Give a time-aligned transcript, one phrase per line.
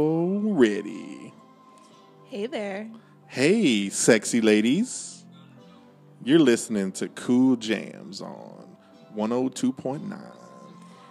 [0.00, 1.32] Already.
[2.24, 2.88] Hey there.
[3.26, 5.24] Hey, sexy ladies.
[6.24, 8.76] You're listening to Cool Jams on
[9.16, 10.22] 102.9,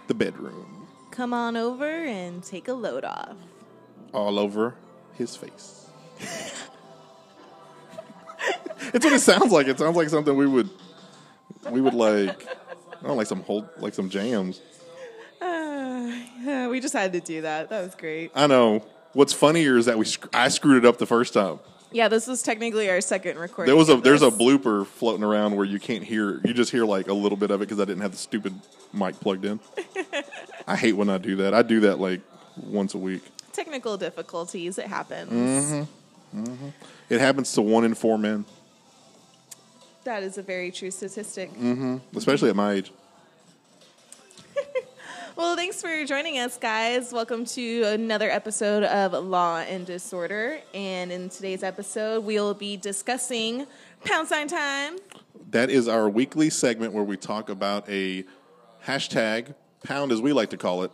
[0.06, 3.36] The Bedroom, Come on over and take a load off.
[4.14, 4.74] all over
[5.14, 5.86] his face.
[8.92, 9.66] it's what it sounds like.
[9.68, 10.70] It sounds like something we would,
[11.70, 14.60] we would like, I don't know, like some whole, like some jams.
[16.70, 17.68] We just had to do that.
[17.70, 18.30] That was great.
[18.34, 18.84] I know.
[19.12, 21.58] What's funnier is that we sc- I screwed it up the first time.
[21.92, 23.66] Yeah, this was technically our second recording.
[23.68, 26.40] There was a there's a blooper floating around where you can't hear.
[26.44, 28.54] You just hear like a little bit of it because I didn't have the stupid
[28.92, 29.58] mic plugged in.
[30.68, 31.52] I hate when I do that.
[31.54, 32.20] I do that like
[32.56, 33.22] once a week.
[33.52, 34.78] technical difficulties.
[34.78, 35.88] It happens.
[36.32, 36.68] Mm-hmm.
[37.08, 38.44] It happens to one in four men,
[40.04, 41.50] That is a very true statistic.
[42.14, 42.92] especially at my age.
[45.40, 47.14] Well, thanks for joining us, guys.
[47.14, 50.60] Welcome to another episode of Law and Disorder.
[50.74, 53.66] And in today's episode, we'll be discussing
[54.04, 54.98] pound sign time.
[55.50, 58.26] That is our weekly segment where we talk about a
[58.84, 60.92] hashtag pound, as we like to call it,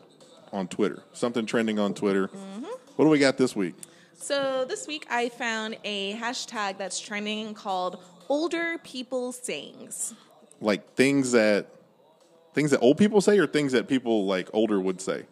[0.53, 1.03] on Twitter.
[1.13, 2.29] Something trending on Twitter.
[2.29, 2.67] Mm-hmm.
[2.95, 3.75] What do we got this week?
[4.15, 10.15] So this week, I found a hashtag that's trending called Older People Sayings.
[10.61, 11.67] Like things that
[12.57, 15.27] things that old people say, or things that people like older would say.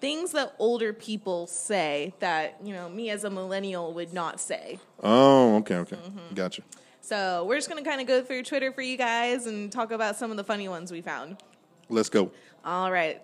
[0.00, 4.78] Things that older people say that, you know, me as a millennial would not say.
[5.02, 6.34] Oh, okay, okay, mm-hmm.
[6.34, 6.62] gotcha.
[7.00, 9.90] So we're just going to kind of go through Twitter for you guys and talk
[9.90, 11.38] about some of the funny ones we found.
[11.88, 12.30] Let's go.
[12.64, 13.20] All right.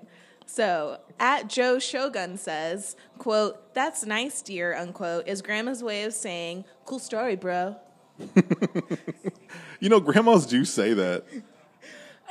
[0.47, 6.65] So at Joe Shogun says, quote, that's nice, dear, unquote, is grandma's way of saying,
[6.87, 7.77] cool story, bro.
[9.83, 11.25] You know, grandmas do say that.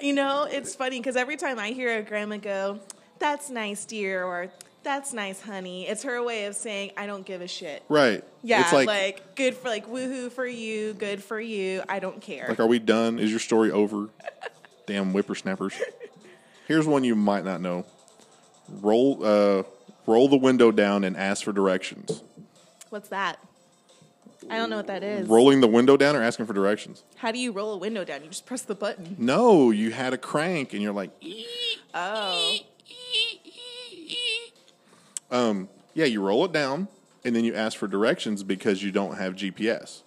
[0.02, 2.80] You know, it's funny because every time I hear a grandma go,
[3.20, 4.50] that's nice, dear, or
[4.84, 7.84] that's nice, honey, it's her way of saying, I don't give a shit.
[7.88, 8.24] Right.
[8.42, 12.20] Yeah, It's like, like, good for, like, woohoo for you, good for you, I don't
[12.20, 12.48] care.
[12.50, 13.20] like, are we done?
[13.20, 14.10] Is your story over?
[14.88, 15.76] Damn whippersnappers.
[16.68, 17.86] Here's one you might not know.
[18.68, 19.64] Roll, uh,
[20.08, 22.24] roll the window down and ask for directions.
[22.90, 23.38] What's that?
[24.50, 25.28] I don't know what that is.
[25.28, 27.04] Rolling the window down or asking for directions?
[27.18, 28.22] How do you roll a window down?
[28.24, 29.16] You just press the button.
[29.20, 31.12] No, you had a crank and you're like,
[31.94, 32.56] Oh.
[35.30, 36.88] um, yeah, you roll it down
[37.24, 40.02] and then you ask for directions because you don't have GPS.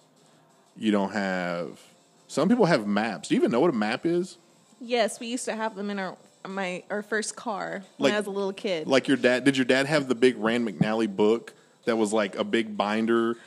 [0.77, 1.79] You don't have.
[2.27, 3.29] Some people have maps.
[3.29, 4.37] Do you even know what a map is?
[4.81, 6.17] Yes, we used to have them in our
[6.47, 8.87] my our first car when Like- I was a little kid.
[8.87, 11.53] Like your dad, did your dad have the big Rand McNally book
[11.85, 13.37] that was like a big binder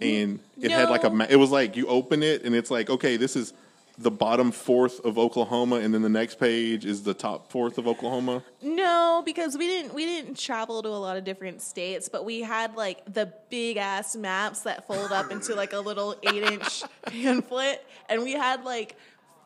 [0.00, 2.90] and it had like a, ma- it was like you open it and it's like,
[2.90, 3.52] okay, this is
[3.98, 7.88] the bottom fourth of Oklahoma and then the next page is the top fourth of
[7.88, 8.42] Oklahoma.
[8.60, 12.40] no, because we didn't we didn't travel to a lot of different states, but we
[12.42, 16.82] had like the big ass maps that fold up into like a little eight inch
[17.06, 18.96] pamphlet, and we had like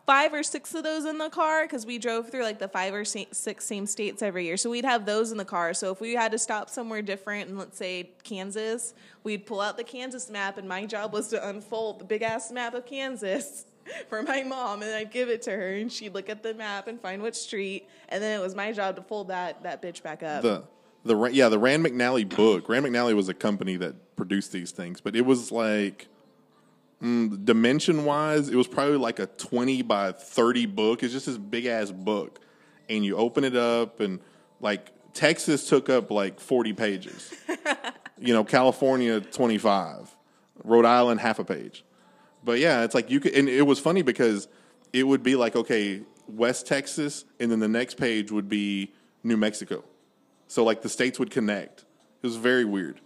[0.06, 2.94] five or six of those in the car because we drove through like the five
[2.94, 4.56] or six same states every year.
[4.56, 5.74] So we'd have those in the car.
[5.74, 8.94] So if we had to stop somewhere different, and let's say Kansas,
[9.24, 12.50] we'd pull out the Kansas map, and my job was to unfold the big ass
[12.50, 13.66] map of Kansas.
[14.08, 16.86] For my mom, and I'd give it to her, and she'd look at the map
[16.86, 20.00] and find what street, and then it was my job to fold that that bitch
[20.02, 20.42] back up.
[20.42, 20.62] The
[21.04, 22.68] the yeah the Rand McNally book.
[22.68, 26.08] Rand McNally was a company that produced these things, but it was like
[27.02, 31.02] mm, dimension wise, it was probably like a twenty by thirty book.
[31.02, 32.40] It's just this big ass book,
[32.88, 34.20] and you open it up, and
[34.60, 37.32] like Texas took up like forty pages.
[38.18, 40.14] you know, California twenty five,
[40.64, 41.84] Rhode Island half a page.
[42.44, 44.48] But yeah, it's like you could, and it was funny because
[44.92, 49.36] it would be like okay, West Texas, and then the next page would be New
[49.36, 49.84] Mexico.
[50.48, 51.84] So like the states would connect.
[52.22, 53.00] It was very weird.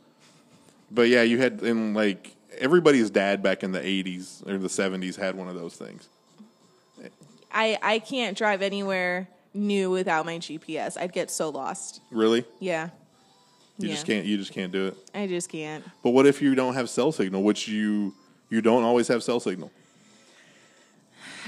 [0.90, 5.16] But yeah, you had and like everybody's dad back in the '80s or the '70s
[5.16, 6.08] had one of those things.
[7.52, 10.96] I I can't drive anywhere new without my GPS.
[10.98, 12.00] I'd get so lost.
[12.10, 12.88] Really, Yeah,
[13.78, 13.94] you Yeah.
[13.94, 14.26] just can't.
[14.26, 14.96] You just can't do it.
[15.14, 15.84] I just can't.
[16.02, 18.14] But what if you don't have cell signal, which you
[18.50, 19.70] you don't always have cell signal?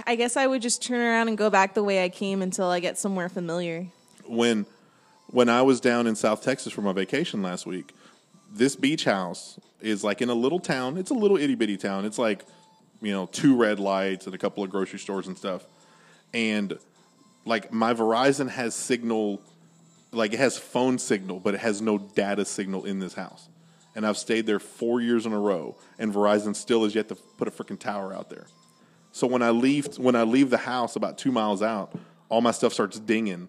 [0.06, 2.67] I guess I would just turn around and go back the way I came until
[2.67, 3.87] I get somewhere familiar.
[4.26, 4.67] when
[5.29, 7.93] when I was down in South Texas for my vacation last week,
[8.52, 10.96] this beach house is like in a little town.
[10.96, 12.04] It's a little itty bitty town.
[12.04, 12.44] It's like,
[13.00, 15.66] you know, two red lights and a couple of grocery stores and stuff.
[16.32, 16.78] And
[17.44, 19.40] like my Verizon has signal,
[20.12, 23.48] like it has phone signal, but it has no data signal in this house.
[23.94, 27.14] And I've stayed there four years in a row, and Verizon still has yet to
[27.14, 28.46] put a freaking tower out there.
[29.12, 31.96] So when I leave when I leave the house about two miles out,
[32.28, 33.49] all my stuff starts dinging,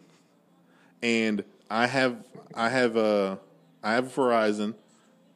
[1.03, 2.23] and I have
[2.53, 3.35] I have uh,
[3.83, 4.75] I have Verizon,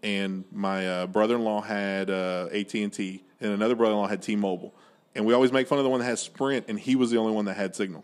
[0.04, 4.74] and my uh, brother-in-law had uh, AT and T, and another brother-in-law had T-Mobile,
[5.16, 7.18] and we always make fun of the one that has Sprint, and he was the
[7.18, 8.04] only one that had signal.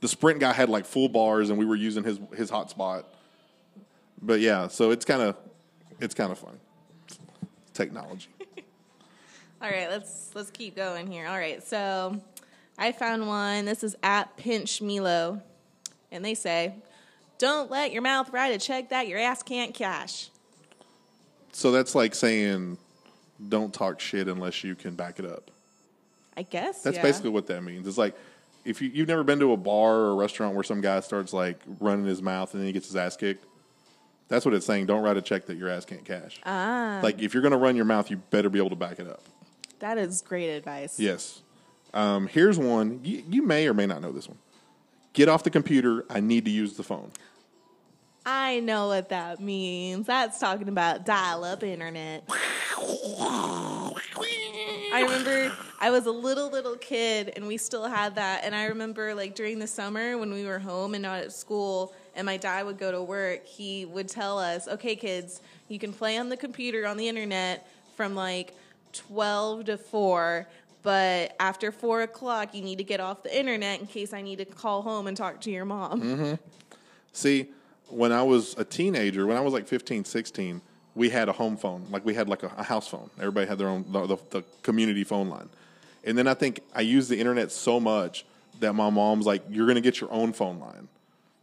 [0.00, 3.04] The Sprint guy had like full bars, and we were using his his hotspot.
[4.20, 5.36] But yeah, so it's kind of
[6.00, 6.58] it's kind of fun.
[7.72, 8.28] Technology.
[9.62, 11.26] All right, let's let's keep going here.
[11.26, 12.20] All right, so
[12.78, 13.64] I found one.
[13.64, 15.42] This is at Pinch Milo,
[16.12, 16.74] and they say,
[17.38, 20.30] "Don't let your mouth write a check that your ass can't cash."
[21.56, 22.76] So that's like saying,
[23.48, 25.50] don't talk shit unless you can back it up.
[26.36, 27.02] I guess That's yeah.
[27.02, 27.88] basically what that means.
[27.88, 28.14] It's like
[28.66, 31.32] if you, you've never been to a bar or a restaurant where some guy starts
[31.32, 33.46] like running his mouth and then he gets his ass kicked.
[34.28, 34.84] That's what it's saying.
[34.84, 36.38] Don't write a check that your ass can't cash.
[36.44, 37.00] ah.
[37.02, 39.08] Like if you're going to run your mouth, you better be able to back it
[39.08, 39.22] up.
[39.78, 41.00] That is great advice.
[41.00, 41.40] Yes.
[41.94, 43.00] Um, here's one.
[43.02, 44.36] You, you may or may not know this one.
[45.14, 46.04] Get off the computer.
[46.10, 47.12] I need to use the phone.
[48.28, 50.08] I know what that means.
[50.08, 52.24] That's talking about dial-up internet.
[54.92, 58.64] I remember I was a little little kid and we still had that and I
[58.66, 62.36] remember like during the summer when we were home and not at school and my
[62.36, 66.28] dad would go to work, he would tell us, "Okay kids, you can play on
[66.28, 68.54] the computer on the internet from like
[68.92, 70.48] 12 to 4,
[70.82, 74.38] but after 4 o'clock you need to get off the internet in case I need
[74.38, 76.34] to call home and talk to your mom." Mm-hmm.
[77.12, 77.50] See,
[77.88, 80.60] when I was a teenager, when I was like 15, 16,
[80.94, 81.86] we had a home phone.
[81.90, 83.10] Like we had like a, a house phone.
[83.18, 85.48] Everybody had their own, the, the, the community phone line.
[86.04, 88.24] And then I think I used the internet so much
[88.60, 90.88] that my mom's like, you're going to get your own phone line.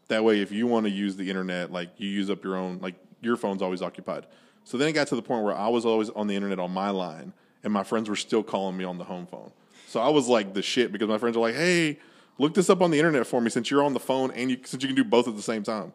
[0.07, 2.79] That way, if you want to use the internet, like you use up your own,
[2.81, 4.25] like your phone's always occupied.
[4.63, 6.71] So then it got to the point where I was always on the internet on
[6.71, 9.51] my line, and my friends were still calling me on the home phone.
[9.87, 11.99] So I was like the shit because my friends are like, "Hey,
[12.37, 14.57] look this up on the internet for me since you're on the phone and you,
[14.63, 15.93] since you can do both at the same time."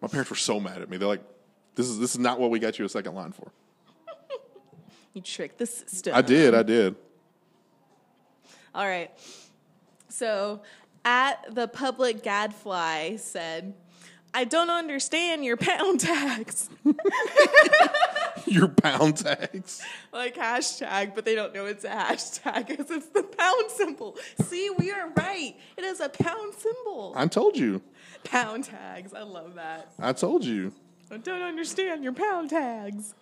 [0.00, 0.96] My parents were so mad at me.
[0.96, 1.24] They're like,
[1.74, 3.52] "This is this is not what we got you a second line for."
[5.12, 6.14] You tricked the system.
[6.14, 6.94] I did, I did.
[8.72, 9.10] All right.
[10.08, 10.62] So,
[11.04, 13.74] at the public gadfly said,
[14.32, 16.68] I don't understand your pound tags.
[18.46, 19.82] Your pound tags.
[20.12, 24.16] like hashtag, but they don't know it's a hashtag because it's the pound symbol.
[24.42, 25.54] See, we are right.
[25.76, 27.12] It is a pound symbol.
[27.16, 27.82] I told you.
[28.24, 29.12] Pound tags.
[29.14, 29.92] I love that.
[29.98, 30.72] I told you.
[31.10, 33.14] I don't understand your pound tags.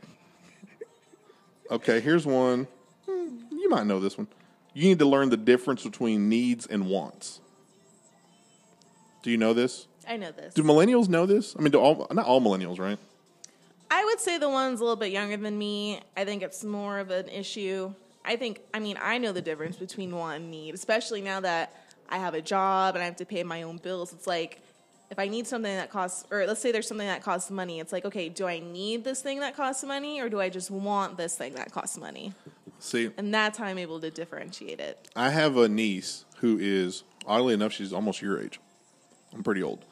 [1.71, 2.67] Okay, here's one.
[3.07, 4.29] Hmm, You might know this one.
[4.75, 7.41] You need to learn the difference between needs and wants.
[9.23, 9.89] Do you know this?
[10.09, 10.55] I know this.
[10.55, 11.55] Do millennials know this?
[11.57, 12.99] I mean, do all, not all millennials, right?
[13.91, 16.99] I would say the ones a little bit younger than me, I think it's more
[16.99, 17.93] of an issue.
[18.25, 21.73] I think, I mean, I know the difference between want and need, especially now that
[22.09, 24.13] I have a job and I have to pay my own bills.
[24.13, 24.63] It's like,
[25.11, 27.93] if I need something that costs, or let's say there's something that costs money, it's
[27.93, 31.17] like, okay, do I need this thing that costs money or do I just want
[31.17, 32.35] this thing that costs money?
[32.79, 35.09] See, And that's how I'm able to differentiate it.
[35.17, 38.61] I have a niece who is, oddly enough, she's almost your age.
[39.35, 39.85] I'm pretty old.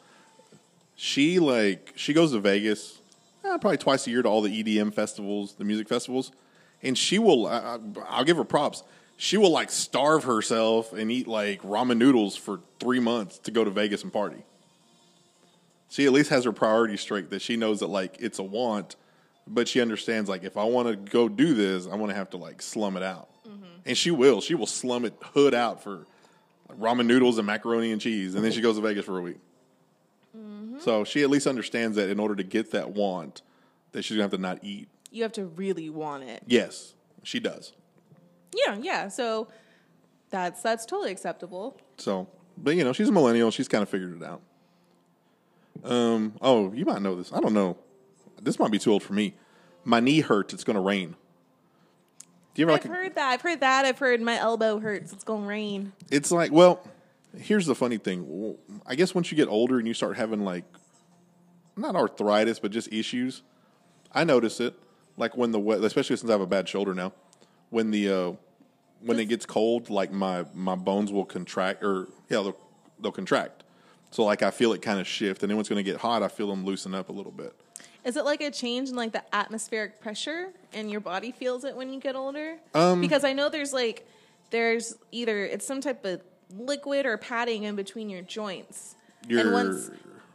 [0.97, 2.99] She like she goes to Vegas
[3.45, 6.31] uh, probably twice a year to all the EDM festivals, the music festivals,
[6.83, 7.47] and she will.
[7.47, 7.77] I,
[8.09, 8.83] I'll give her props.
[9.15, 13.63] She will like starve herself and eat like ramen noodles for three months to go
[13.63, 14.43] to Vegas and party.
[15.89, 18.95] She at least has her priorities straight that she knows that like it's a want,
[19.47, 22.31] but she understands like if I want to go do this, I want to have
[22.31, 23.29] to like slum it out,
[23.85, 24.41] and she will.
[24.41, 26.05] She will slum it hood out for
[26.79, 29.37] ramen noodles and macaroni and cheese, and then she goes to Vegas for a week.
[30.79, 33.41] So she at least understands that in order to get that want,
[33.91, 34.87] that she's gonna have to not eat.
[35.11, 36.43] You have to really want it.
[36.47, 36.93] Yes,
[37.23, 37.73] she does.
[38.65, 39.07] Yeah, yeah.
[39.07, 39.47] So
[40.29, 41.79] that's that's totally acceptable.
[41.97, 43.51] So, but you know, she's a millennial.
[43.51, 44.41] She's kind of figured it out.
[45.83, 46.33] Um.
[46.41, 47.31] Oh, you might know this.
[47.31, 47.77] I don't know.
[48.41, 49.35] This might be too old for me.
[49.83, 50.53] My knee hurts.
[50.53, 51.15] It's gonna rain.
[52.53, 52.91] Do you ever I've like?
[52.91, 53.29] heard that.
[53.29, 53.85] I've heard that.
[53.85, 55.13] I've heard my elbow hurts.
[55.13, 55.93] It's gonna rain.
[56.09, 56.81] It's like, well,
[57.39, 58.57] here's the funny thing.
[58.85, 60.65] I guess once you get older and you start having like,
[61.75, 63.43] not arthritis, but just issues,
[64.11, 64.73] I notice it.
[65.15, 67.13] Like when the we- especially since I have a bad shoulder now,
[67.69, 68.31] when the uh,
[69.01, 72.57] when it gets cold, like my my bones will contract, or yeah, they'll,
[72.99, 73.63] they'll contract.
[74.11, 76.01] So like I feel it kind of shift, and then when it's going to get
[76.01, 77.53] hot, I feel them loosen up a little bit.
[78.05, 81.75] Is it like a change in like the atmospheric pressure and your body feels it
[81.75, 82.57] when you get older?
[82.73, 84.07] Um, because I know there's like
[84.49, 86.21] there's either it's some type of
[86.55, 88.95] liquid or padding in between your joints.
[89.27, 89.89] Your- and once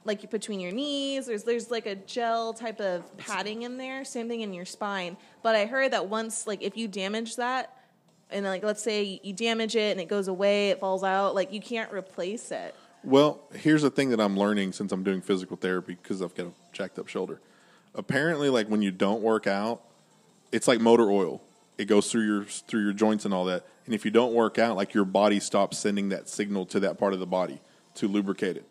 [0.05, 4.05] like between your knees, there's there's like a gel type of padding in there.
[4.05, 5.17] Same thing in your spine.
[5.43, 7.77] But I heard that once like if you damage that
[8.31, 11.53] and like let's say you damage it and it goes away, it falls out, like
[11.53, 12.75] you can't replace it.
[13.05, 16.47] Well, here's the thing that I'm learning since I'm doing physical therapy because I've got
[16.47, 17.41] a jacked up shoulder.
[17.95, 19.83] Apparently, like when you don't work out,
[20.51, 21.43] it's like motor oil.
[21.79, 23.67] It goes through your through your joints and all that.
[23.87, 26.99] And if you don't work out, like your body stops sending that signal to that
[26.99, 27.61] part of the body
[27.95, 28.67] to lubricate it.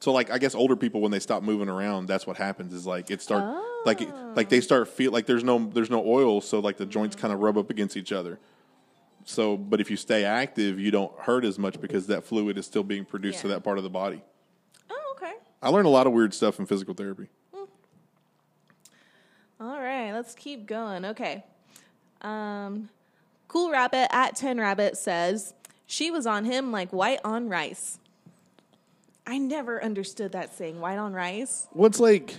[0.00, 2.86] So like I guess older people when they stop moving around, that's what happens is
[2.86, 6.40] like it start like it, like they start feel like there's no there's no oil,
[6.40, 8.38] so like the joints kind of rub up against each other.
[9.24, 12.66] So, but if you stay active, you don't hurt as much because that fluid is
[12.66, 14.22] still being produced to that part of the body.
[14.88, 15.32] Oh, okay.
[15.60, 17.26] I learned a lot of weird stuff in physical therapy.
[17.52, 17.64] Hmm.
[19.60, 21.04] All right, let's keep going.
[21.06, 21.42] Okay.
[22.22, 22.88] Um,
[23.48, 25.54] cool Rabbit at 10 Rabbit says,
[25.86, 27.98] she was on him like white on rice.
[29.26, 31.66] I never understood that saying, white on rice.
[31.72, 32.36] What's like?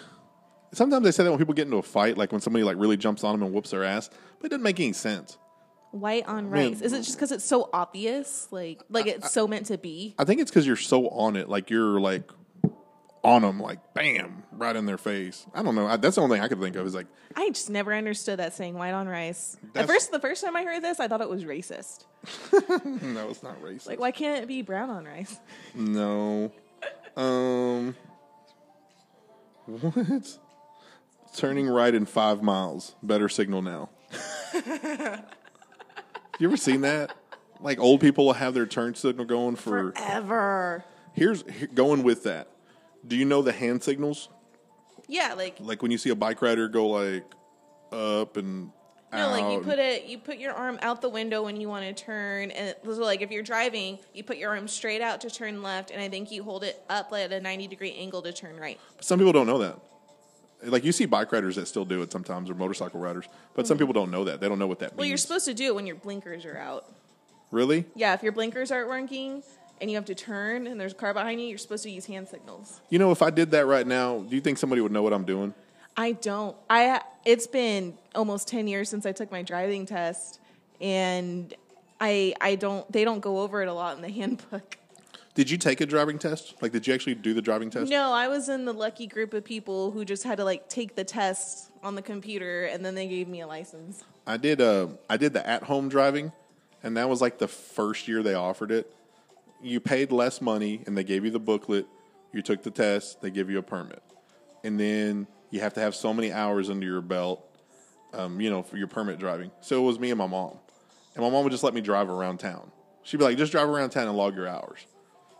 [0.73, 2.97] Sometimes they say that when people get into a fight, like when somebody like really
[2.97, 5.37] jumps on them and whoops their ass, but it doesn't make any sense.
[5.91, 6.71] White on Man.
[6.71, 6.81] rice.
[6.81, 8.47] Is it just because it's so obvious?
[8.51, 10.15] Like, like it's so meant to be?
[10.19, 12.29] I think it's because you're so on it, like you're like
[13.27, 15.45] on them, like bam, right in their face.
[15.53, 15.85] I don't know.
[15.85, 18.39] I, that's the only thing I could think of is like, I just never understood
[18.39, 19.57] that saying, white on rice.
[19.75, 22.05] At first, the first time I heard this, I thought it was racist.
[23.03, 23.87] no, it's not racist.
[23.87, 25.39] Like, why can't it be brown on rice?
[25.75, 26.51] no.
[27.17, 27.95] Um.
[29.65, 30.37] What?
[31.35, 32.95] Turning right in five miles.
[33.03, 33.89] Better signal now.
[36.39, 37.13] you ever seen that?
[37.59, 39.91] Like old people will have their turn signal going for.
[39.91, 40.85] Forever.
[41.13, 42.47] Here's here- going with that.
[43.07, 44.29] Do you know the hand signals?
[45.07, 47.23] Yeah, like Like when you see a bike rider go like
[47.91, 48.71] up and
[49.13, 51.85] No, like you put it, you put your arm out the window when you want
[51.85, 55.29] to turn, and so like if you're driving, you put your arm straight out to
[55.29, 58.21] turn left, and I think you hold it up like at a ninety degree angle
[58.23, 58.79] to turn right.
[58.99, 59.79] Some people don't know that.
[60.63, 63.77] Like you see bike riders that still do it sometimes, or motorcycle riders, but some
[63.77, 64.41] people don't know that.
[64.41, 64.91] They don't know what that means.
[64.91, 64.99] Mm-hmm.
[64.99, 66.91] Well, you're supposed to do it when your blinkers are out.
[67.51, 67.85] really?
[67.95, 69.43] Yeah, if your blinkers aren't working
[69.81, 72.05] and you have to turn and there's a car behind you, you're supposed to use
[72.05, 72.81] hand signals.
[72.89, 75.13] You know, if I did that right now, do you think somebody would know what
[75.13, 75.53] I'm doing?
[75.95, 76.55] I don't.
[76.69, 80.39] I it's been almost 10 years since I took my driving test
[80.79, 81.53] and
[81.99, 84.77] I I don't they don't go over it a lot in the handbook.
[85.33, 86.55] Did you take a driving test?
[86.63, 87.91] Like, did you actually do the driving test?
[87.91, 90.95] No, I was in the lucky group of people who just had to like take
[90.95, 94.03] the test on the computer and then they gave me a license.
[94.25, 94.59] I did.
[94.61, 96.31] Uh, I did the at-home driving,
[96.81, 98.91] and that was like the first year they offered it.
[99.61, 101.87] You paid less money, and they gave you the booklet.
[102.31, 103.21] You took the test.
[103.21, 104.03] They give you a permit,
[104.63, 107.43] and then you have to have so many hours under your belt,
[108.13, 109.51] um, you know, for your permit driving.
[109.61, 110.57] So it was me and my mom,
[111.15, 112.71] and my mom would just let me drive around town.
[113.03, 114.85] She'd be like, "Just drive around town and log your hours."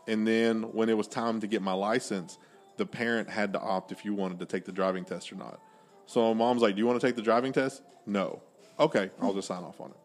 [0.07, 2.37] And then when it was time to get my license,
[2.77, 5.59] the parent had to opt if you wanted to take the driving test or not.
[6.05, 8.41] So my mom's like, "Do you want to take the driving test?" No.
[8.79, 9.97] Okay, I'll just sign off on it.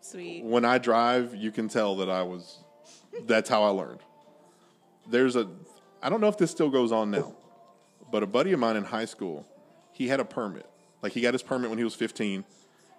[0.00, 0.42] Sweet.
[0.44, 2.64] When I drive, you can tell that I was.
[3.26, 4.00] That's how I learned.
[5.08, 5.48] There's a.
[6.02, 7.34] I don't know if this still goes on now,
[8.10, 9.46] but a buddy of mine in high school,
[9.92, 10.66] he had a permit.
[11.02, 12.44] Like he got his permit when he was 15,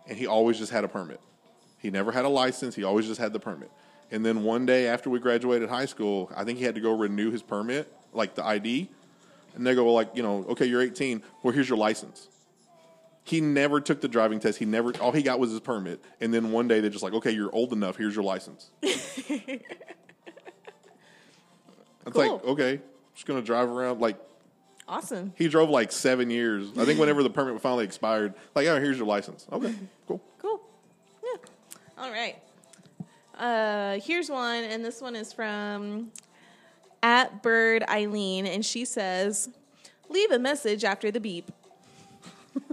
[0.08, 1.20] and he always just had a permit.
[1.78, 2.76] He never had a license.
[2.76, 3.72] He always just had the permit.
[4.12, 6.96] And then one day after we graduated high school, I think he had to go
[6.96, 8.90] renew his permit, like the ID.
[9.56, 11.24] And they go, well, like, you know, okay, you're 18.
[11.42, 12.28] Well, here's your license.
[13.24, 14.60] He never took the driving test.
[14.60, 16.04] He never, all he got was his permit.
[16.20, 17.98] And then one day they're just like, okay, you're old enough.
[17.98, 18.70] Here's your license.
[22.06, 22.80] it's like, okay,
[23.16, 24.00] just going to drive around.
[24.02, 24.18] Like,
[24.88, 25.34] Awesome.
[25.38, 26.70] he drove like seven years.
[26.78, 29.46] I think whenever the permit finally expired, like, oh, here's your license.
[29.52, 29.74] Okay,
[30.08, 30.22] cool.
[30.40, 30.60] Cool.
[31.24, 32.04] Yeah.
[32.04, 32.38] All right.
[33.38, 36.12] Uh, here's one, and this one is from
[37.02, 39.50] at Bird Eileen, and she says,
[40.10, 41.52] "Leave a message after the beep."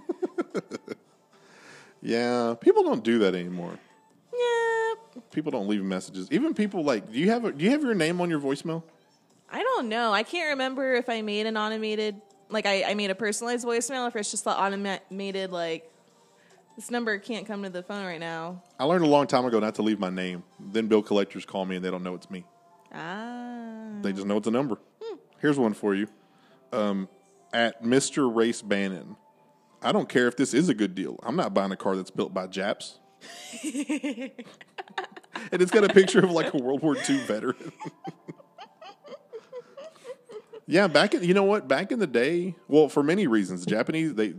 [2.00, 3.76] Yeah, people don't do that anymore.
[4.32, 5.20] Yeah.
[5.32, 6.28] People don't leave messages.
[6.30, 8.82] Even people like, do you have a, do you have your name on your voicemail?
[9.50, 10.12] I don't know.
[10.12, 14.04] I can't remember if I made an automated, like I, I made a personalized voicemail,
[14.04, 15.90] or if it's just the automated, like
[16.76, 18.62] this number can't come to the phone right now.
[18.78, 20.44] I learned a long time ago not to leave my name.
[20.60, 22.44] Then bill collectors call me and they don't know it's me.
[22.92, 23.98] Ah.
[24.02, 24.78] They just know it's a number.
[25.40, 26.08] Here's one for you.
[26.72, 27.08] Um,
[27.52, 28.32] at Mr.
[28.34, 29.16] Race Bannon.
[29.80, 31.18] I don't care if this is a good deal.
[31.22, 32.98] I'm not buying a car that's built by Japs.
[33.64, 34.32] and
[35.52, 37.72] it's got a picture of like a World War II veteran.
[40.68, 41.66] yeah, back in you know what?
[41.66, 44.34] Back in the day, well, for many reasons, Japanese they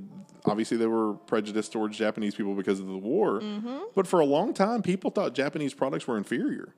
[0.45, 3.41] obviously they were prejudiced towards Japanese people because of the war.
[3.41, 3.79] Mm-hmm.
[3.95, 6.73] But for a long time, people thought Japanese products were inferior.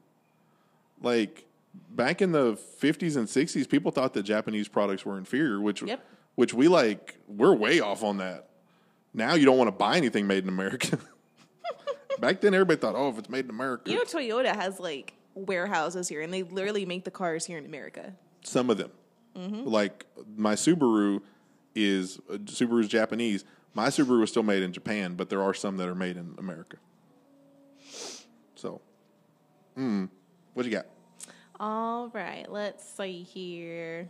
[1.02, 1.46] Like
[1.90, 6.04] back in the 50s and 60s, people thought that Japanese products were inferior, which Yep.
[6.36, 8.48] which we like we're way off on that.
[9.14, 10.98] Now you don't want to buy anything made in America.
[12.20, 15.14] Back then, everybody thought, "Oh, if it's made in America, You know, Toyota has like
[15.34, 18.14] warehouses here, and they literally make the cars here in America.
[18.44, 18.92] some of them."
[19.36, 21.22] Like my Subaru,
[21.76, 23.46] is uh, Subaru's Japanese.
[23.74, 26.36] My Subaru was still made in Japan, but there are some that are made in
[26.38, 26.78] America.
[28.56, 28.82] So,
[29.78, 30.10] mm,
[30.54, 30.86] what you got?
[31.60, 34.10] All right, let's see here.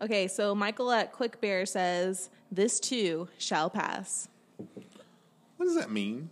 [0.00, 4.28] Okay, so Michael at Quick Bear says, This too shall pass.
[4.56, 6.30] What does that mean?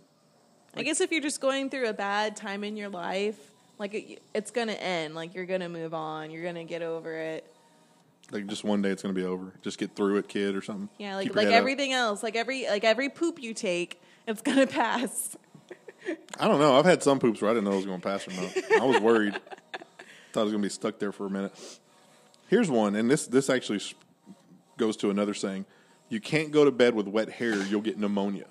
[0.75, 4.21] I guess if you're just going through a bad time in your life, like it,
[4.33, 5.15] it's going to end.
[5.15, 6.31] Like you're going to move on.
[6.31, 7.45] You're going to get over it.
[8.31, 9.53] Like just one day it's going to be over.
[9.61, 10.89] Just get through it, kid, or something.
[10.97, 11.59] Yeah, like like head up.
[11.59, 15.37] everything else, like every like every poop you take, it's going to pass.
[16.39, 16.77] I don't know.
[16.77, 18.81] I've had some poops where I didn't know it was going to pass or not.
[18.81, 19.33] I was worried.
[20.33, 21.53] Thought I was to be stuck there for a minute.
[22.47, 23.81] Here's one, and this this actually
[24.77, 25.65] goes to another saying:
[26.09, 28.45] you can't go to bed with wet hair; you'll get pneumonia.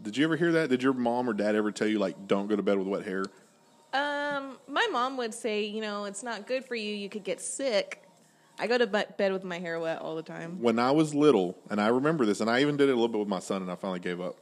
[0.00, 0.68] Did you ever hear that?
[0.70, 3.04] Did your mom or dad ever tell you like don't go to bed with wet
[3.04, 3.24] hair?
[4.72, 6.94] My mom would say, you know, it's not good for you.
[6.94, 8.02] You could get sick.
[8.58, 10.62] I go to bed with my hair wet all the time.
[10.62, 13.08] When I was little, and I remember this, and I even did it a little
[13.08, 14.36] bit with my son, and I finally gave up.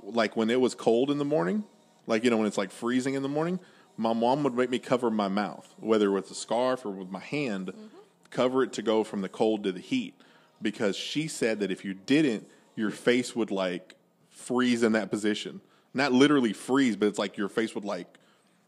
[0.00, 1.64] Like when it was cold in the morning,
[2.06, 3.58] like you know when it's like freezing in the morning,
[3.96, 7.18] my mom would make me cover my mouth, whether with a scarf or with my
[7.18, 7.86] hand, mm-hmm.
[8.30, 10.14] cover it to go from the cold to the heat,
[10.62, 13.96] because she said that if you didn't, your face would like
[14.30, 15.60] freeze in that position.
[15.92, 18.18] Not literally freeze, but it's like your face would like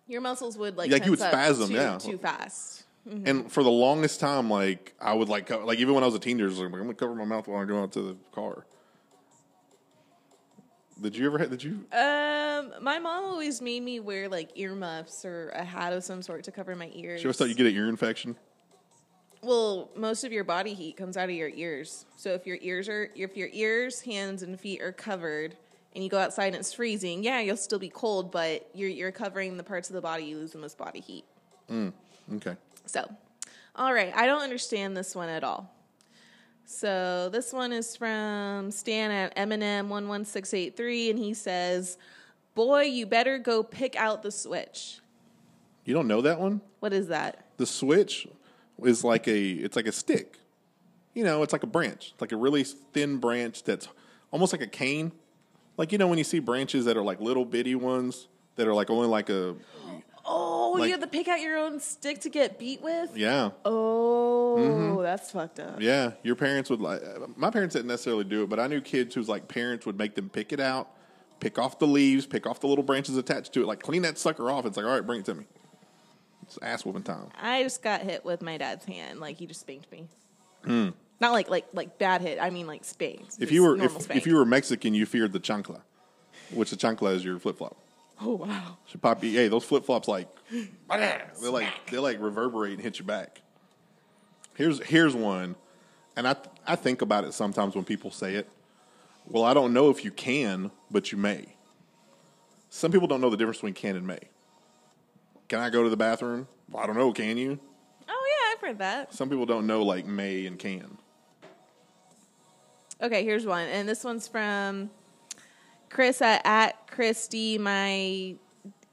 [0.08, 1.98] Your muscles would like Like, you would spasm, too, yeah.
[1.98, 2.84] too fast.
[3.24, 6.18] And for the longest time, like I would like, like even when I was a
[6.18, 8.16] teenager, I was like, I'm gonna cover my mouth while I go out to the
[8.32, 8.66] car.
[11.00, 11.38] Did you ever?
[11.46, 11.84] Did you?
[11.92, 16.42] Um, my mom always made me wear like earmuffs or a hat of some sort
[16.44, 17.20] to cover my ears.
[17.20, 18.34] She always thought you get an ear infection.
[19.42, 22.06] Well, most of your body heat comes out of your ears.
[22.16, 25.56] So if your ears are if your ears, hands and feet are covered
[25.96, 29.10] and you go outside and it's freezing, yeah, you'll still be cold, but you're you're
[29.10, 31.24] covering the parts of the body you lose the most body heat.
[31.70, 31.92] Mm,
[32.34, 32.54] okay.
[32.84, 33.10] So,
[33.74, 35.72] all right, I don't understand this one at all.
[36.66, 41.32] So this one is from Stan at Eminem one one six eight three, and he
[41.32, 41.96] says,
[42.54, 45.00] "Boy, you better go pick out the switch."
[45.86, 46.60] You don't know that one?
[46.80, 47.46] What is that?
[47.56, 48.28] The switch
[48.82, 49.50] is like a.
[49.50, 50.38] It's like a stick.
[51.14, 52.10] You know, it's like a branch.
[52.12, 53.88] It's like a really thin branch that's
[54.30, 55.12] almost like a cane.
[55.76, 58.74] Like you know when you see branches that are like little bitty ones that are
[58.74, 59.54] like only like a.
[60.28, 63.16] Oh, Like- you have to pick out your own stick to get beat with.
[63.16, 63.50] Yeah.
[63.64, 65.02] Oh, mm-hmm.
[65.02, 65.80] that's fucked up.
[65.80, 67.00] Yeah, your parents would like.
[67.36, 70.14] My parents didn't necessarily do it, but I knew kids whose like parents would make
[70.16, 70.90] them pick it out,
[71.38, 74.18] pick off the leaves, pick off the little branches attached to it, like clean that
[74.18, 74.66] sucker off.
[74.66, 75.44] It's like, all right, bring it to me.
[76.42, 77.28] It's ass whooping time.
[77.40, 79.20] I just got hit with my dad's hand.
[79.20, 80.08] Like he just spanked me.
[80.64, 80.88] Hmm.
[81.20, 82.38] Not like like like bad hit.
[82.40, 83.36] I mean like spanked.
[83.40, 84.18] If you were if, spank.
[84.18, 85.80] if you were Mexican, you feared the chancla,
[86.52, 87.76] which the chancla is your flip flop.
[88.20, 88.78] oh wow.
[88.86, 89.30] Should pop you.
[89.30, 93.40] Hey, those flip flops like they like they like reverberate and hit your back.
[94.54, 95.56] Here's here's one,
[96.16, 98.48] and I I think about it sometimes when people say it.
[99.28, 101.56] Well, I don't know if you can, but you may.
[102.68, 104.20] Some people don't know the difference between can and may.
[105.48, 106.46] Can I go to the bathroom?
[106.70, 107.12] Well, I don't know.
[107.12, 107.58] Can you?
[108.08, 109.14] Oh yeah, I've heard that.
[109.14, 110.98] Some people don't know like may and can.
[113.02, 114.90] Okay, here's one, and this one's from
[115.90, 117.58] Chris at, at Christy.
[117.58, 118.36] My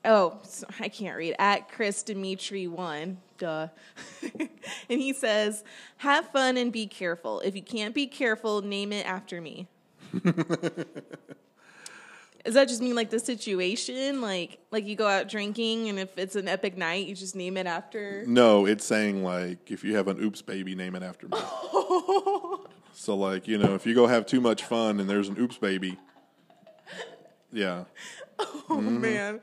[0.04, 0.40] oh,
[0.80, 3.20] I can't read at Chris Dimitri one.
[3.38, 3.70] Duh.
[4.40, 4.50] and
[5.00, 5.64] he says,
[5.98, 7.40] "Have fun and be careful.
[7.42, 9.68] If you can't be careful, name it after me."
[12.44, 16.18] Does that just mean like the situation, like like you go out drinking, and if
[16.18, 18.26] it's an epic night, you just name it after?
[18.28, 21.38] No, it's saying like if you have an oops baby, name it after me.
[22.94, 25.58] so like you know if you go have too much fun and there's an oops
[25.58, 25.98] baby,
[27.52, 27.84] yeah.
[28.70, 29.40] Oh man,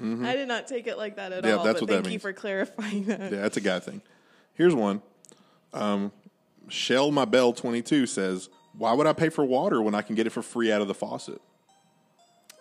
[0.00, 1.48] I did not take it like that at Mm-hmm.
[1.48, 1.64] Yeah, all.
[1.64, 2.22] that's but what that thank you means.
[2.22, 3.20] for clarifying that.
[3.32, 4.02] Yeah, that's a guy thing.
[4.54, 5.02] Here's one.
[5.72, 6.12] Um,
[6.68, 10.26] Shell My Bell 22 says, Why would I pay for water when I can get
[10.26, 11.40] it for free out of the faucet?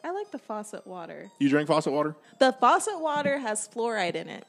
[0.03, 1.29] I like the faucet water.
[1.39, 2.15] You drink faucet water?
[2.39, 4.45] The faucet water has fluoride in it.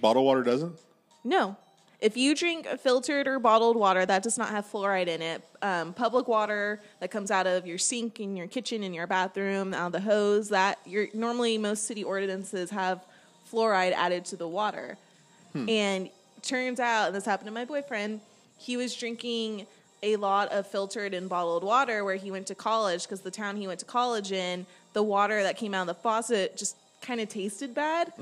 [0.00, 0.78] Bottled water doesn't?
[1.24, 1.56] No.
[2.00, 5.42] If you drink filtered or bottled water, that does not have fluoride in it.
[5.62, 9.72] Um, public water that comes out of your sink in your kitchen, in your bathroom,
[9.72, 13.00] out of the hose, that you're, normally most city ordinances have
[13.50, 14.98] fluoride added to the water.
[15.68, 16.10] And
[16.42, 18.20] turns out, and this happened to my boyfriend,
[18.58, 19.66] he was drinking
[20.02, 23.56] a lot of filtered and bottled water where he went to college because the town
[23.56, 27.20] he went to college in, the water that came out of the faucet just kind
[27.20, 28.12] of tasted bad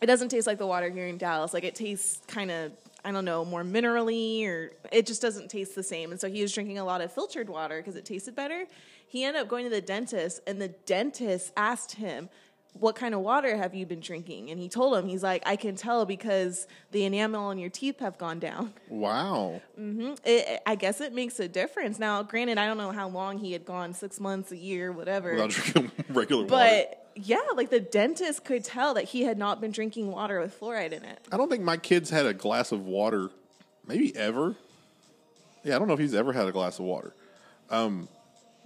[0.00, 1.52] it doesn't taste like the water here in Dallas.
[1.52, 2.72] Like it tastes kind of,
[3.04, 6.10] I don't know, more minerally, or it just doesn't taste the same.
[6.10, 8.66] And so he was drinking a lot of filtered water because it tasted better.
[9.06, 12.28] He ended up going to the dentist, and the dentist asked him,
[12.74, 14.50] what kind of water have you been drinking?
[14.50, 18.00] And he told him, he's like, I can tell because the enamel on your teeth
[18.00, 18.74] have gone down.
[18.88, 19.62] Wow.
[19.78, 20.14] Mm-hmm.
[20.24, 21.98] It, I guess it makes a difference.
[21.98, 25.32] Now, granted, I don't know how long he had gone six months, a year, whatever.
[25.32, 26.84] Without drinking regular water.
[27.26, 30.92] Yeah, like the dentist could tell that he had not been drinking water with fluoride
[30.92, 31.18] in it.
[31.32, 33.30] I don't think my kids had a glass of water,
[33.86, 34.56] maybe ever.
[35.64, 37.12] Yeah, I don't know if he's ever had a glass of water.
[37.70, 38.08] Um,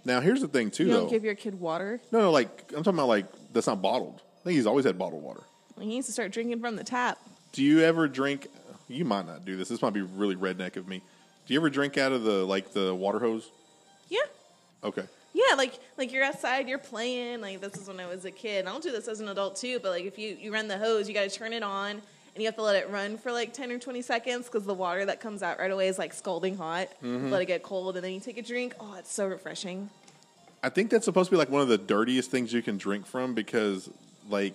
[0.04, 2.00] now here's the thing too, You don't give your kid water.
[2.10, 4.20] no, no, like I'm talking about like that's not bottled.
[4.40, 5.42] I think he's always had bottled water.
[5.78, 7.18] He needs to start drinking from the tap.
[7.52, 8.48] Do you ever drink?
[8.88, 9.68] You might not do this.
[9.68, 11.02] This might be really redneck of me.
[11.46, 13.50] Do you ever drink out of the like the water hose?
[14.08, 14.20] Yeah.
[14.84, 15.04] Okay.
[15.34, 17.40] Yeah, like like you're outside, you're playing.
[17.40, 18.66] Like this is when I was a kid.
[18.66, 20.78] I don't do this as an adult too, but like if you you run the
[20.78, 22.02] hose, you got to turn it on
[22.34, 24.74] and you have to let it run for like 10 or 20 seconds because the
[24.74, 26.88] water that comes out right away is like scalding hot.
[27.02, 27.30] Mm-hmm.
[27.30, 28.74] Let it get cold and then you take a drink.
[28.80, 29.90] Oh, it's so refreshing.
[30.62, 33.04] I think that's supposed to be like one of the dirtiest things you can drink
[33.04, 33.90] from because,
[34.30, 34.54] like,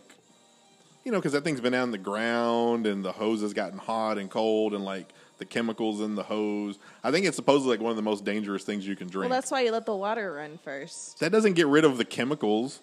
[1.03, 3.77] you know, because that thing's been out in the ground and the hose has gotten
[3.77, 5.07] hot and cold and like
[5.38, 6.80] the chemicals in the hose.
[7.04, 9.30] I think it's supposedly like one of the most dangerous things you can drink.
[9.30, 11.19] Well, that's why you let the water run first.
[11.19, 12.80] that doesn't get rid of the chemicals.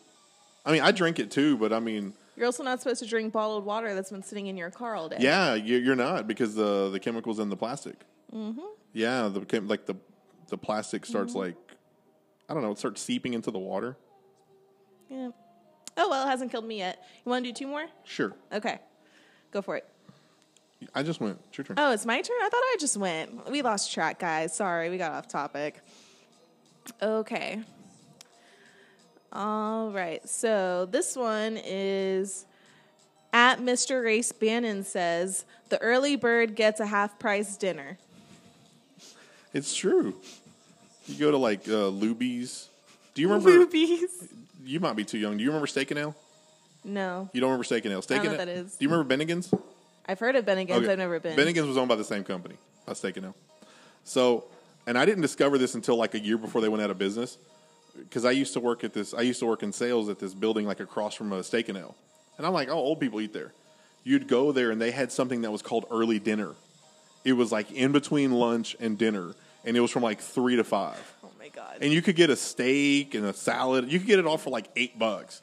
[0.64, 3.32] I mean, I drink it too, but I mean, You're also not supposed to drink
[3.32, 5.18] bottled water that's been sitting in your car all day.
[5.20, 7.96] yeah, you- you're not because the the chemicals in the plastic.
[8.32, 8.60] Mm-hmm.
[8.92, 9.96] Yeah, the like the
[10.48, 11.40] the plastic starts Mm-hmm.
[11.40, 11.56] like
[12.48, 13.96] I don't know, it starts seeping into the water.
[15.08, 15.30] Yeah.
[15.96, 17.04] Oh well, it hasn't killed me yet.
[17.24, 17.86] You want to do two more?
[18.04, 18.78] Sure, Okay,
[19.52, 19.86] go for it.
[20.94, 21.38] I just went.
[21.48, 21.76] It's your turn.
[21.78, 22.36] Oh, it's my turn?
[22.42, 23.50] I thought I just went.
[23.50, 24.54] We lost track, guys.
[24.54, 25.80] Sorry, we got off topic.
[27.02, 27.60] Okay.
[29.32, 30.26] All right.
[30.28, 32.46] So this one is
[33.32, 34.04] at Mr.
[34.04, 37.98] Race Bannon says the early bird gets a half price dinner.
[39.52, 40.14] It's true.
[41.06, 42.68] You go to like uh, Luby's.
[43.14, 43.50] Do you remember?
[43.50, 44.28] Rubies?
[44.64, 45.36] You might be too young.
[45.36, 46.16] Do you remember Steak and Ale?
[46.84, 47.28] No.
[47.32, 48.02] You don't remember Steak and Ale?
[48.02, 48.76] Steak I don't and know what Ale- that is.
[48.76, 49.52] Do you remember Bennigan's?
[50.06, 50.72] I've heard of Bennigan's.
[50.72, 50.92] Okay.
[50.92, 51.36] I've never been.
[51.36, 53.36] Bennigan's was owned by the same company, by Steak and Ale.
[54.04, 54.44] So,
[54.86, 57.38] and I didn't discover this until like a year before they went out of business.
[57.96, 60.34] Because I used to work at this, I used to work in sales at this
[60.34, 61.94] building like across from a Steak and Ale,
[62.36, 63.52] and I'm like, oh, old people eat there.
[64.02, 66.54] You'd go there, and they had something that was called early dinner.
[67.24, 70.64] It was like in between lunch and dinner, and it was from like three to
[70.64, 71.00] five.
[71.22, 71.78] oh my god.
[71.80, 73.90] and you could get a steak and a salad.
[73.90, 75.40] You could get it all for like eight bucks,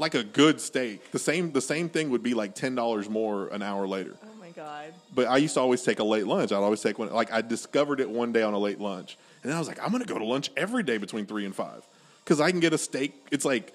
[0.00, 1.12] like a good steak.
[1.12, 4.16] The same the same thing would be like ten dollars more an hour later.
[4.24, 4.94] oh my god.
[5.14, 6.50] But I used to always take a late lunch.
[6.50, 7.12] I'd always take one.
[7.12, 9.80] Like I discovered it one day on a late lunch, and then I was like,
[9.84, 11.86] I'm gonna go to lunch every day between three and five
[12.24, 13.14] because I can get a steak.
[13.30, 13.74] It's like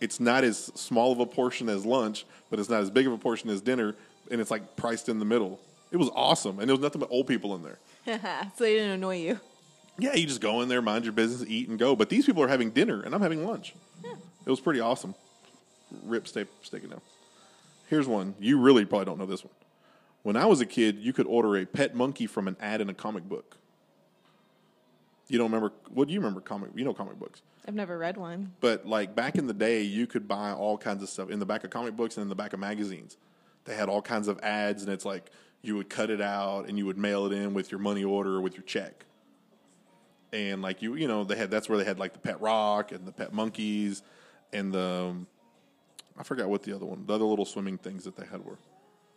[0.00, 3.14] it's not as small of a portion as lunch, but it's not as big of
[3.14, 3.96] a portion as dinner,
[4.30, 5.58] and it's like priced in the middle.
[5.90, 7.78] It was awesome, and there was nothing but old people in there.
[8.56, 9.40] so they didn't annoy you.
[9.96, 11.94] Yeah, you just go in there, mind your business, eat and go.
[11.94, 13.74] But these people are having dinner, and I'm having lunch.
[14.02, 15.14] It was pretty awesome.
[16.04, 17.02] Rip Steak and Ale.
[17.88, 18.34] Here's one.
[18.40, 19.52] You really probably don't know this one.
[20.22, 22.88] When I was a kid, you could order a pet monkey from an ad in
[22.88, 23.58] a comic book.
[25.28, 25.72] You don't remember?
[25.92, 26.40] What do you remember?
[26.40, 26.70] Comic?
[26.74, 27.42] You know comic books.
[27.66, 28.52] I've never read one.
[28.60, 31.46] But like back in the day, you could buy all kinds of stuff in the
[31.46, 33.16] back of comic books and in the back of magazines.
[33.64, 35.30] They had all kinds of ads, and it's like
[35.62, 38.36] you would cut it out and you would mail it in with your money order
[38.36, 39.06] or with your check.
[40.32, 42.92] And like you, you know, they had that's where they had like the pet rock
[42.92, 44.02] and the pet monkeys
[44.52, 45.26] and the um,
[46.18, 48.58] I forgot what the other one, the other little swimming things that they had were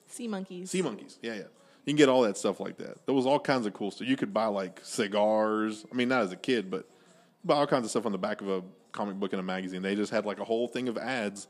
[0.08, 0.72] Sea monkeys.
[0.72, 1.20] sea monkeys.
[1.22, 1.40] Yeah, yeah.
[1.86, 3.06] You can get all that stuff like that.
[3.06, 4.08] There was all kinds of cool stuff.
[4.08, 5.86] You could buy like cigars.
[5.92, 6.88] I mean, not as a kid, but
[7.46, 9.82] buy all kinds of stuff on the back of a comic book and a magazine.
[9.82, 11.48] They just had like a whole thing of ads,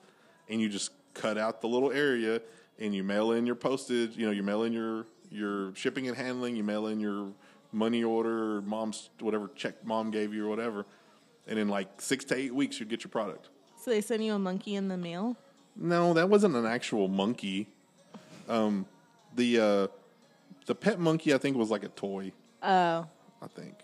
[0.49, 2.41] and you just cut out the little area
[2.79, 4.15] and you mail in your postage.
[4.15, 6.55] You know, you mail in your your shipping and handling.
[6.55, 7.31] You mail in your
[7.71, 10.85] money order, mom's whatever check mom gave you or whatever,
[11.47, 13.49] and in like six to eight weeks, you'd get your product.
[13.87, 15.37] So they send you a monkey in the mail?
[15.77, 17.67] No, that wasn't an actual monkey.
[18.49, 18.85] Um,
[19.33, 19.87] the uh,
[20.65, 22.33] the pet monkey, I think, was like a toy.
[22.61, 23.07] Oh.
[23.41, 23.75] I think.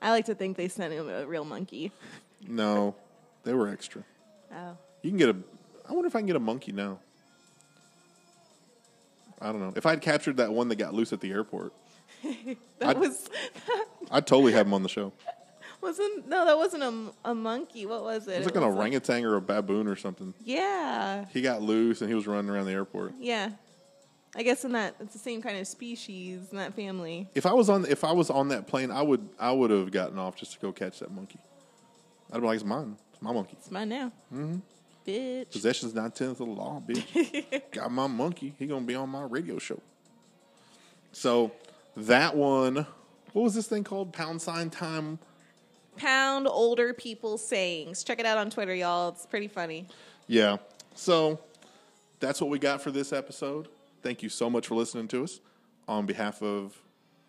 [0.00, 1.92] I like to think they sent him a real monkey.
[2.48, 2.96] No,
[3.44, 4.02] they were extra.
[4.52, 4.76] Oh.
[5.02, 5.36] You can get a.
[5.88, 6.98] I wonder if I can get a monkey now.
[9.40, 9.72] I don't know.
[9.76, 11.72] If I'd captured that one that got loose at the airport,
[12.24, 13.30] That I'd- was
[14.10, 15.12] I'd totally have him on the show.
[15.82, 17.86] Wasn't no, that wasn't a, a monkey.
[17.86, 18.34] What was it?
[18.34, 20.32] It was like an orangutan or a baboon or something.
[20.44, 21.26] Yeah.
[21.32, 23.14] He got loose and he was running around the airport.
[23.18, 23.50] Yeah.
[24.34, 27.28] I guess in that it's the same kind of species in that family.
[27.34, 29.90] If I was on if I was on that plane, I would I would have
[29.90, 31.38] gotten off just to go catch that monkey.
[32.32, 32.96] I'd be like, it's mine.
[33.12, 33.56] It's my monkey.
[33.58, 34.12] It's mine now.
[34.32, 34.56] Mm-hmm.
[35.06, 35.50] Bitch.
[35.50, 37.62] Possession's not tenth of the law, bitch.
[37.72, 38.54] Got my monkey.
[38.58, 39.80] He gonna be on my radio show.
[41.10, 41.52] So
[41.96, 42.86] that one,
[43.32, 44.12] what was this thing called?
[44.12, 45.18] Pound sign time.
[45.96, 48.02] Pound older people sayings.
[48.02, 49.10] Check it out on Twitter, y'all.
[49.10, 49.86] It's pretty funny.
[50.26, 50.56] Yeah.
[50.94, 51.40] So
[52.20, 53.68] that's what we got for this episode.
[54.02, 55.40] Thank you so much for listening to us.
[55.88, 56.80] On behalf of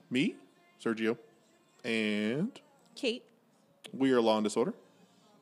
[0.09, 0.35] me,
[0.83, 1.17] Sergio,
[1.83, 2.51] and
[2.95, 3.23] Kate,
[3.91, 4.73] we are Law and Disorder.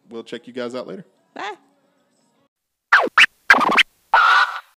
[0.09, 1.05] We'll check you guys out later.
[1.33, 1.55] bye.